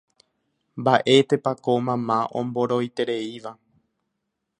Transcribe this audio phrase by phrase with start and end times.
[0.79, 3.51] mba'étepa ko mama omboroitereíva